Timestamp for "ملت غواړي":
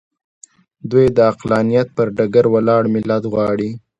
2.93-3.69